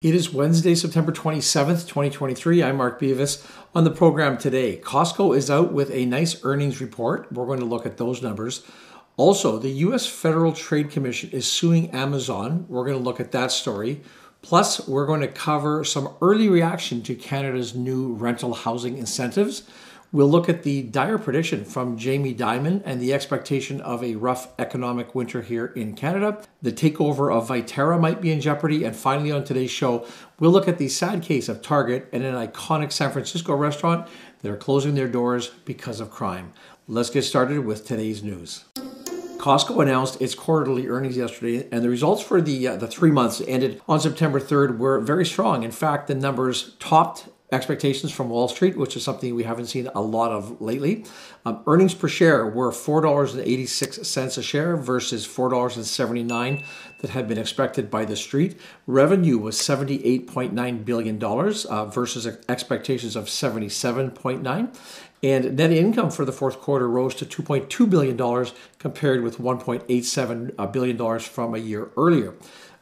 [0.00, 2.62] It is Wednesday, September 27th, 2023.
[2.62, 3.44] I'm Marc Beavis.
[3.74, 7.32] On the program today, Costco is out with a nice earnings report.
[7.32, 8.64] We're going to look at those numbers.
[9.16, 10.06] Also, the U.S.
[10.06, 12.64] Federal Trade Commission is suing Amazon.
[12.68, 14.00] We're going to look at that story.
[14.40, 19.68] Plus, we're going to cover some early reaction to Canada's new rental housing incentives.
[20.10, 24.48] We'll look at the dire prediction from Jamie Dimon and the expectation of a rough
[24.58, 26.42] economic winter here in Canada.
[26.62, 28.84] The takeover of Viterra might be in jeopardy.
[28.84, 30.06] And finally, on today's show,
[30.40, 34.08] we'll look at the sad case of Target and an iconic San Francisco restaurant
[34.40, 36.54] that are closing their doors because of crime.
[36.86, 38.64] Let's get started with today's news.
[39.36, 43.40] Costco announced its quarterly earnings yesterday, and the results for the uh, the three months
[43.46, 45.62] ended on September 3rd were very strong.
[45.62, 49.88] In fact, the numbers topped expectations from Wall Street, which is something we haven't seen
[49.94, 51.04] a lot of lately.
[51.46, 56.62] Um, earnings per share were $4.86 a share versus $4.79
[57.00, 58.58] that had been expected by the street.
[58.86, 64.74] Revenue was $78.9 billion uh, versus expectations of $77.9.
[65.20, 68.46] And net income for the fourth quarter rose to $2.2 billion
[68.78, 72.34] compared with $1.87 billion from a year earlier.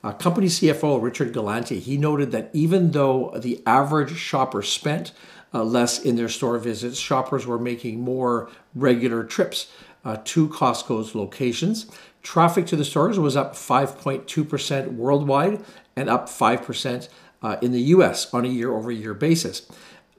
[0.07, 5.11] Uh, company CFO Richard Galanti, he noted that even though the average shopper spent
[5.53, 9.69] uh, less in their store visits, shoppers were making more regular trips
[10.05, 11.87] uh, to Costco's locations.
[12.23, 15.65] Traffic to the stores was up 5.2% worldwide
[15.97, 17.09] and up 5%
[17.43, 19.69] uh, in the US on a year over year basis.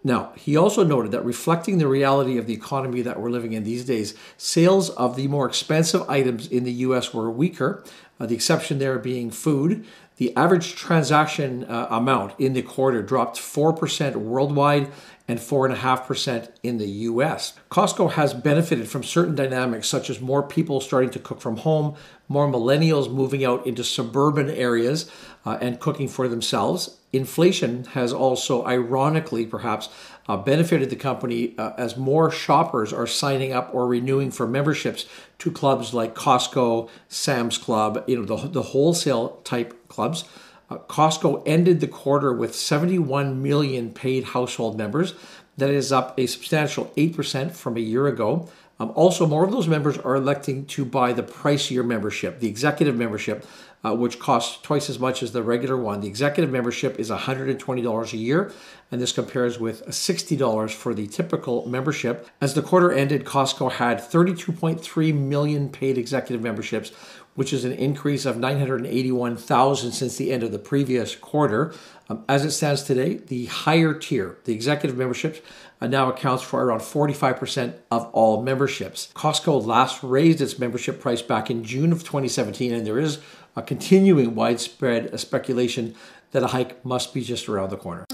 [0.07, 3.65] Now, he also noted that reflecting the reality of the economy that we're living in
[3.65, 7.83] these days, sales of the more expensive items in the US were weaker,
[8.17, 9.85] uh, the exception there being food.
[10.15, 14.89] The average transaction uh, amount in the quarter dropped 4% worldwide
[15.27, 17.53] and 4.5% in the US.
[17.69, 21.95] Costco has benefited from certain dynamics, such as more people starting to cook from home,
[22.29, 25.11] more millennials moving out into suburban areas
[25.45, 26.97] uh, and cooking for themselves.
[27.11, 29.89] Inflation has also, ironically perhaps,
[30.29, 35.05] uh, benefited the company uh, as more shoppers are signing up or renewing for memberships
[35.39, 40.25] to clubs like Costco, Sam's Club, you know, the, the wholesale type clubs.
[40.69, 45.13] Uh, Costco ended the quarter with 71 million paid household members.
[45.57, 48.49] That is up a substantial 8% from a year ago.
[48.79, 52.95] Um, also, more of those members are electing to buy the pricier membership, the executive
[52.95, 53.45] membership,
[53.83, 56.01] uh, which costs twice as much as the regular one.
[56.01, 58.51] The executive membership is $120 a year,
[58.91, 62.27] and this compares with $60 for the typical membership.
[62.41, 66.91] As the quarter ended, Costco had 32.3 million paid executive memberships,
[67.35, 71.71] which is an increase of 981,000 since the end of the previous quarter.
[72.09, 75.39] Um, as it stands today, the higher tier, the executive memberships,
[75.79, 79.09] uh, now accounts for around 45% of all memberships.
[79.13, 83.19] Costco last raised its membership price back in June of 2017, and there is
[83.55, 85.95] a continuing widespread speculation
[86.31, 88.05] that a hike must be just around the corner.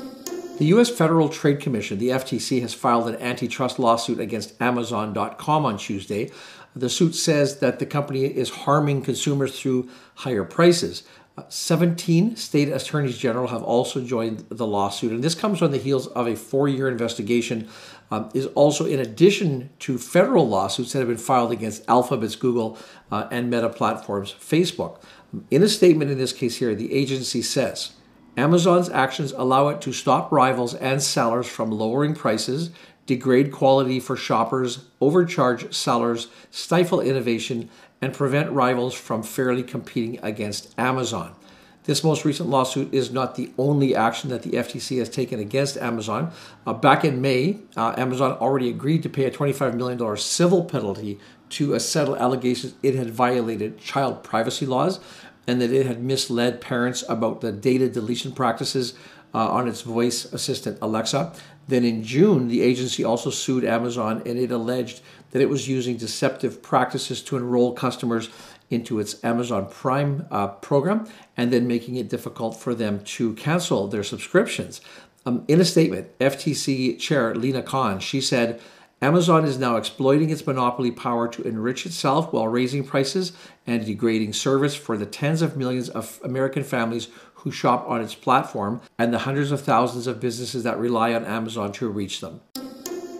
[0.59, 0.90] The U.S.
[0.90, 6.31] Federal Trade Commission, the FTC, has filed an antitrust lawsuit against Amazon.com on Tuesday.
[6.75, 11.03] The suit says that the company is harming consumers through higher prices.
[11.35, 15.79] Uh, 17 state attorneys general have also joined the lawsuit, and this comes on the
[15.79, 17.67] heels of a four year investigation.
[18.11, 22.77] Um, is also in addition to federal lawsuits that have been filed against Alphabet's Google
[23.11, 25.01] uh, and Meta Platforms Facebook.
[25.49, 27.94] In a statement in this case here, the agency says
[28.38, 32.69] Amazon's actions allow it to stop rivals and sellers from lowering prices,
[33.07, 37.67] degrade quality for shoppers, overcharge sellers, stifle innovation,
[38.03, 41.33] and prevent rivals from fairly competing against Amazon.
[41.85, 45.77] This most recent lawsuit is not the only action that the FTC has taken against
[45.77, 46.31] Amazon.
[46.67, 51.17] Uh, back in May, uh, Amazon already agreed to pay a $25 million civil penalty
[51.49, 54.99] to settle allegations it had violated child privacy laws
[55.47, 58.93] and that it had misled parents about the data deletion practices
[59.33, 61.33] uh, on its voice assistant Alexa.
[61.67, 65.01] Then in June, the agency also sued Amazon and it alleged
[65.31, 68.29] that it was using deceptive practices to enroll customers
[68.69, 71.07] into its Amazon Prime uh, program
[71.38, 74.81] and then making it difficult for them to cancel their subscriptions.
[75.25, 78.59] Um, in a statement, FTC Chair Lina Khan, she said,
[79.03, 83.33] Amazon is now exploiting its monopoly power to enrich itself while raising prices
[83.67, 88.15] and degrading service for the tens of millions of American families who shop on its
[88.15, 92.39] platform and the hundreds of thousands of businesses that rely on Amazon to reach them.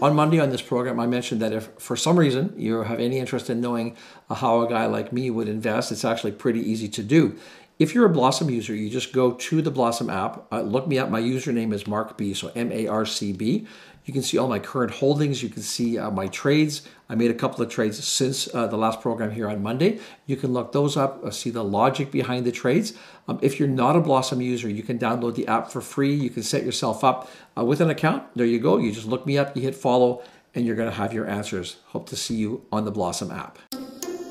[0.02, 3.20] On Monday on this program, I mentioned that if for some reason you have any
[3.20, 3.98] interest in knowing
[4.30, 7.38] how a guy like me would invest, it's actually pretty easy to do.
[7.80, 10.46] If you're a Blossom user, you just go to the Blossom app.
[10.52, 11.10] Uh, look me up.
[11.10, 13.68] My username is Mark B, so M A R C B.
[14.06, 15.42] You can see all my current holdings.
[15.42, 16.82] You can see uh, my trades.
[17.10, 20.00] I made a couple of trades since uh, the last program here on Monday.
[20.26, 22.94] You can look those up, uh, see the logic behind the trades.
[23.28, 26.14] Um, if you're not a Blossom user, you can download the app for free.
[26.14, 28.24] You can set yourself up uh, with an account.
[28.36, 28.78] There you go.
[28.78, 30.22] You just look me up, you hit follow,
[30.54, 31.78] and you're going to have your answers.
[31.88, 33.60] Hope to see you on the Blossom app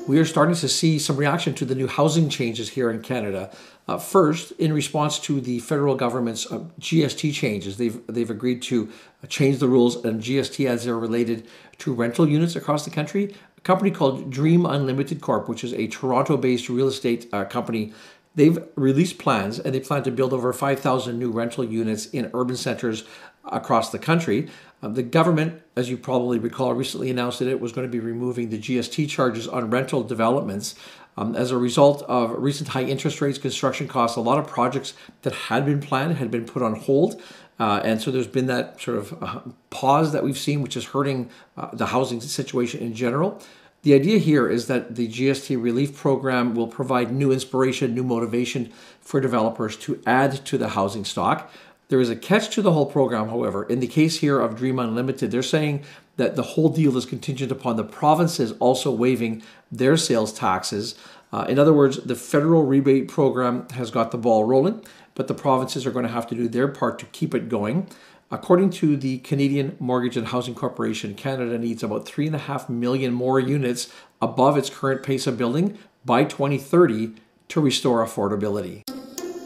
[0.05, 3.49] we are starting to see some reaction to the new housing changes here in Canada.
[3.87, 8.89] Uh, first, in response to the federal government's uh, GST changes, they've they've agreed to
[9.27, 11.47] change the rules and GST as they're related
[11.79, 13.35] to rental units across the country.
[13.57, 17.93] A company called Dream Unlimited Corp, which is a Toronto-based real estate uh, company,
[18.35, 22.57] they've released plans and they plan to build over 5,000 new rental units in urban
[22.57, 23.05] centers
[23.45, 24.49] across the country.
[24.83, 28.01] Uh, the government, as you probably recall, recently announced that it was going to be
[28.01, 30.75] removing the GST charges on rental developments.
[31.15, 34.93] Um, as a result of recent high interest rates, construction costs, a lot of projects
[35.21, 37.21] that had been planned had been put on hold.
[37.59, 39.39] Uh, and so there's been that sort of uh,
[39.69, 43.39] pause that we've seen, which is hurting uh, the housing situation in general.
[43.83, 48.71] The idea here is that the GST relief program will provide new inspiration, new motivation
[48.99, 51.51] for developers to add to the housing stock.
[51.89, 53.63] There is a catch to the whole program, however.
[53.63, 55.83] In the case here of Dream Unlimited, they're saying
[56.17, 60.95] that the whole deal is contingent upon the provinces also waiving their sales taxes.
[61.31, 64.83] Uh, in other words, the federal rebate program has got the ball rolling,
[65.15, 67.87] but the provinces are going to have to do their part to keep it going.
[68.31, 73.93] According to the Canadian Mortgage and Housing Corporation, Canada needs about 3.5 million more units
[74.21, 77.13] above its current pace of building by 2030
[77.49, 78.83] to restore affordability.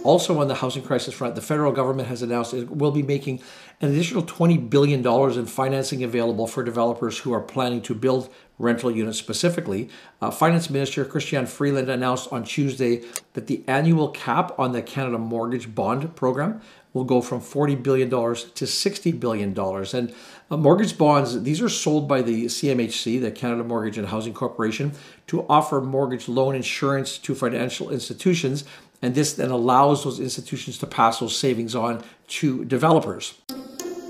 [0.08, 3.42] Also, on the housing crisis front, the federal government has announced it will be making
[3.82, 8.90] an additional $20 billion in financing available for developers who are planning to build rental
[8.90, 9.90] units specifically.
[10.22, 15.18] Uh, Finance Minister Chrystia Freeland announced on Tuesday that the annual cap on the Canada
[15.18, 16.62] Mortgage Bond Program
[16.94, 19.50] will go from $40 billion to $60 billion.
[19.50, 20.16] And
[20.50, 24.94] uh, mortgage bonds, these are sold by the CMHC, the Canada Mortgage and Housing Corporation,
[25.28, 28.64] to offer mortgage loan insurance to financial institutions
[29.02, 33.36] and this then allows those institutions to pass those savings on to developers.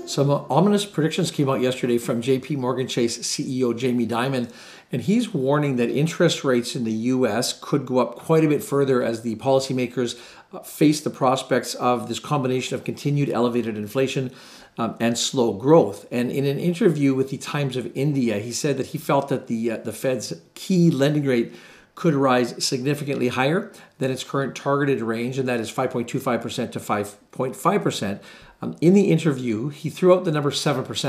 [0.06, 4.50] Some ominous predictions came out yesterday from JP Morgan Chase CEO Jamie Dimon,
[4.90, 8.64] and he's warning that interest rates in the US could go up quite a bit
[8.64, 10.18] further as the policymakers
[10.50, 14.32] uh, face the prospects of this combination of continued elevated inflation
[14.78, 16.06] um, and slow growth.
[16.10, 19.46] And in an interview with the Times of India, he said that he felt that
[19.46, 21.52] the uh, the Fed's key lending rate
[21.98, 28.20] could rise significantly higher than its current targeted range, and that is 5.25% to 5.5%.
[28.62, 31.04] Um, in the interview, he threw out the number 7%.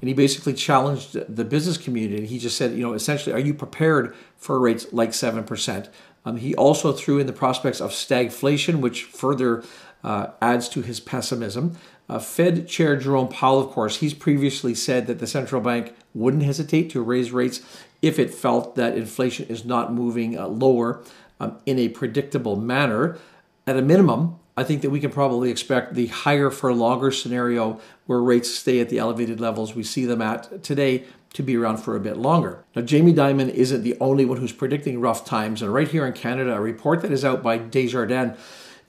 [0.00, 2.26] And he basically challenged the business community.
[2.26, 5.88] He just said, you know, essentially, are you prepared for rates like 7%?
[6.26, 9.64] Um, he also threw in the prospects of stagflation, which further
[10.04, 11.78] uh, adds to his pessimism.
[12.06, 16.42] Uh, Fed Chair Jerome Powell, of course, he's previously said that the central bank wouldn't
[16.42, 17.60] hesitate to raise rates
[18.02, 21.02] if it felt that inflation is not moving uh, lower
[21.40, 23.18] um, in a predictable manner.
[23.66, 27.80] At a minimum, I think that we can probably expect the higher for longer scenario
[28.06, 31.04] where rates stay at the elevated levels we see them at today
[31.34, 32.64] to be around for a bit longer.
[32.74, 36.14] Now, Jamie Dimon isn't the only one who's predicting rough times, and right here in
[36.14, 38.38] Canada, a report that is out by Desjardins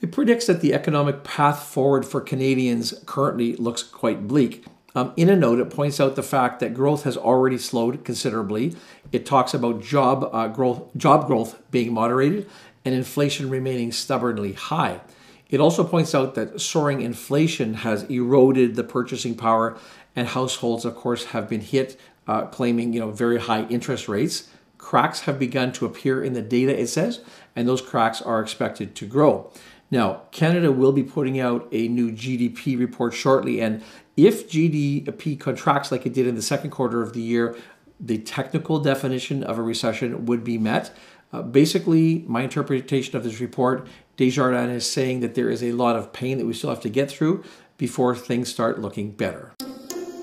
[0.01, 4.65] it predicts that the economic path forward for Canadians currently looks quite bleak.
[4.95, 8.75] Um, in a note, it points out the fact that growth has already slowed considerably.
[9.11, 12.49] It talks about job uh, growth, job growth being moderated,
[12.83, 15.01] and inflation remaining stubbornly high.
[15.49, 19.77] It also points out that soaring inflation has eroded the purchasing power,
[20.15, 24.49] and households, of course, have been hit, uh, claiming you know very high interest rates.
[24.77, 27.19] Cracks have begun to appear in the data, it says,
[27.55, 29.51] and those cracks are expected to grow.
[29.91, 33.81] Now, Canada will be putting out a new GDP report shortly, and
[34.15, 37.55] if GDP contracts like it did in the second quarter of the year,
[37.99, 40.95] the technical definition of a recession would be met.
[41.33, 45.95] Uh, basically, my interpretation of this report, Desjardins is saying that there is a lot
[45.95, 47.43] of pain that we still have to get through
[47.77, 49.53] before things start looking better.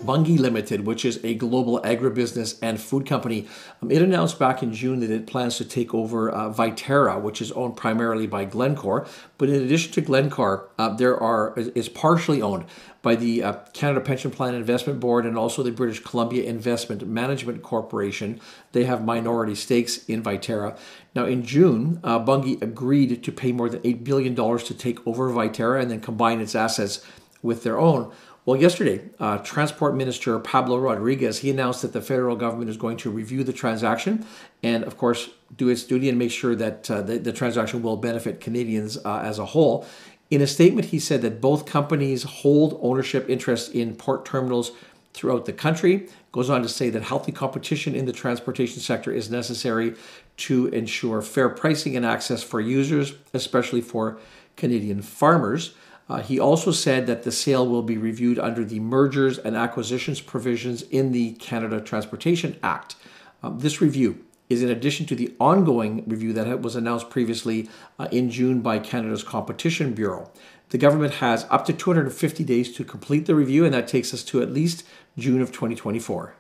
[0.05, 3.47] Bunge Limited, which is a global agribusiness and food company,
[3.83, 7.41] um, it announced back in June that it plans to take over uh, Viterra, which
[7.41, 9.07] is owned primarily by Glencore.
[9.39, 12.65] But in addition to Glencore, uh, there are is partially owned
[13.03, 17.63] by the uh, Canada Pension Plan Investment Board and also the British Columbia Investment Management
[17.63, 18.41] Corporation.
[18.73, 20.77] They have minority stakes in Viterra.
[21.15, 25.31] Now, in June, uh, Bunge agreed to pay more than $8 billion to take over
[25.31, 27.05] Viterra and then combine its assets
[27.43, 28.13] with their own.
[28.47, 32.97] Well, yesterday, uh, Transport Minister Pablo Rodriguez he announced that the federal government is going
[32.99, 34.25] to review the transaction,
[34.63, 37.97] and of course, do its duty and make sure that uh, the, the, transaction will
[37.97, 39.85] benefit Canadians uh, as a whole.
[40.31, 44.71] In a statement, he said that both companies hold ownership interest in port terminals
[45.13, 46.09] throughout the country.
[46.31, 49.97] Goes on to say that healthy competition in the transportation sector is necessary
[50.37, 54.19] to ensure fair pricing and access for users, especially for
[54.55, 55.75] Canadian farmers.
[56.09, 60.21] Uh, he also said that the sale will be reviewed under the mergers and acquisitions
[60.21, 62.95] provisions in the Canada Transportation Act.
[63.43, 68.07] Um, this review is in addition to the ongoing review that was announced previously uh,
[68.13, 70.31] in June by Canada's Competition Bureau.
[70.71, 74.23] The government has up to 250 days to complete the review, and that takes us
[74.25, 74.85] to at least
[75.19, 76.35] June of 2024.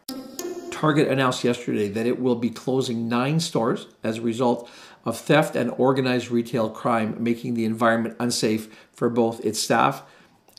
[0.70, 4.68] Target announced yesterday that it will be closing nine stores as a result
[5.06, 10.02] of theft and organized retail crime, making the environment unsafe for both its staff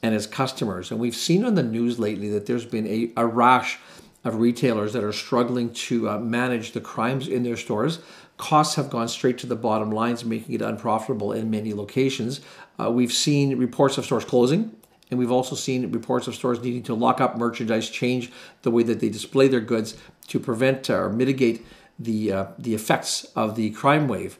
[0.01, 0.89] and its customers.
[0.89, 3.77] And we've seen on the news lately that there's been a, a rash
[4.23, 7.99] of retailers that are struggling to uh, manage the crimes in their stores.
[8.37, 12.41] Costs have gone straight to the bottom lines, making it unprofitable in many locations.
[12.79, 14.75] Uh, we've seen reports of stores closing
[15.09, 18.31] and we've also seen reports of stores needing to lock up merchandise, change
[18.63, 19.95] the way that they display their goods
[20.27, 21.65] to prevent or mitigate
[21.99, 24.37] the, uh, the effects of the crime wave.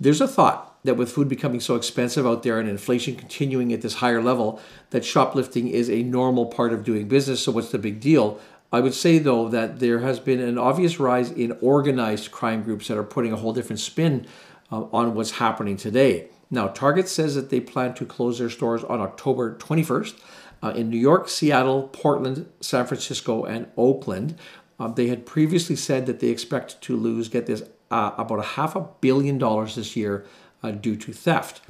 [0.00, 3.82] There's a thought that with food becoming so expensive out there and inflation continuing at
[3.82, 4.60] this higher level,
[4.90, 7.42] that shoplifting is a normal part of doing business.
[7.42, 8.40] So, what's the big deal?
[8.70, 12.88] I would say, though, that there has been an obvious rise in organized crime groups
[12.88, 14.26] that are putting a whole different spin
[14.70, 16.28] uh, on what's happening today.
[16.50, 20.20] Now, Target says that they plan to close their stores on October 21st
[20.62, 24.36] uh, in New York, Seattle, Portland, San Francisco, and Oakland.
[24.78, 28.42] Uh, they had previously said that they expect to lose, get this, uh, about a
[28.42, 30.24] half a billion dollars this year
[30.62, 31.60] uh, due to theft.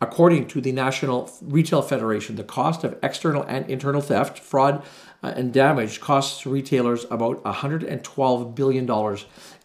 [0.00, 4.84] According to the National Retail Federation, the cost of external and internal theft, fraud,
[5.22, 8.84] uh, and damage costs retailers about $112 billion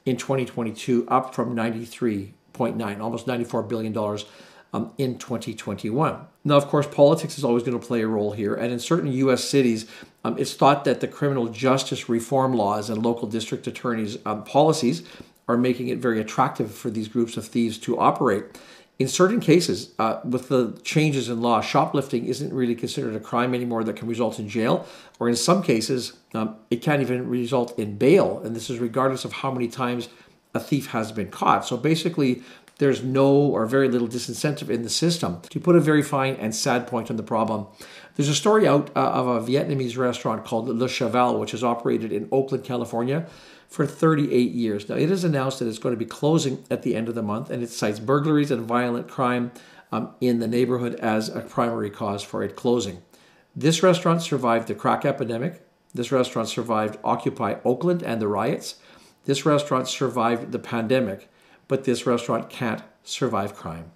[0.06, 3.94] in 2022, up from 93.9, almost $94 billion
[4.74, 6.28] um, in 2021.
[6.44, 9.12] Now, of course, politics is always going to play a role here, and in certain
[9.12, 9.44] U.S.
[9.44, 9.86] cities,
[10.24, 15.04] um, it's thought that the criminal justice reform laws and local district attorneys' um, policies
[15.48, 18.46] are making it very attractive for these groups of thieves to operate.
[19.00, 23.56] In certain cases, uh, with the changes in law, shoplifting isn't really considered a crime
[23.56, 24.86] anymore that can result in jail,
[25.20, 28.42] or in some cases, um, it can't even result in bail.
[28.46, 30.08] And this is regardless of how many times
[30.54, 31.66] a thief has been caught.
[31.66, 32.44] So basically,
[32.82, 35.40] there's no or very little disincentive in the system.
[35.52, 37.68] To put a very fine and sad point on the problem,
[38.16, 42.12] there's a story out uh, of a Vietnamese restaurant called Le Cheval, which has operated
[42.12, 43.28] in Oakland, California
[43.68, 44.90] for 38 years.
[44.90, 47.22] Now, it is announced that it's going to be closing at the end of the
[47.22, 49.52] month, and it cites burglaries and violent crime
[49.92, 53.04] um, in the neighborhood as a primary cause for it closing.
[53.56, 55.62] This restaurant survived the crack epidemic.
[55.94, 58.78] This restaurant survived Occupy Oakland and the riots.
[59.26, 61.30] This restaurant survived the pandemic
[61.72, 63.90] but this restaurant can't survive crime.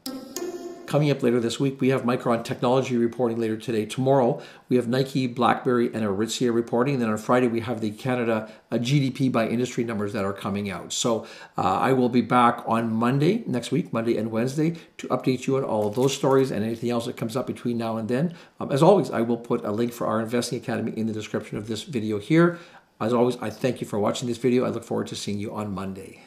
[0.85, 3.85] Coming up later this week, we have Micron Technology reporting later today.
[3.85, 6.93] Tomorrow, we have Nike, BlackBerry, and Aritzia reporting.
[6.93, 10.31] And then on Friday, we have the Canada uh, GDP by industry numbers that are
[10.31, 10.93] coming out.
[10.93, 11.27] So
[11.57, 15.57] uh, I will be back on Monday next week, Monday and Wednesday, to update you
[15.57, 18.35] on all of those stories and anything else that comes up between now and then.
[18.61, 21.57] Um, as always, I will put a link for our Investing Academy in the description
[21.57, 22.57] of this video here.
[23.01, 24.63] As always, I thank you for watching this video.
[24.63, 26.21] I look forward to seeing you on Monday.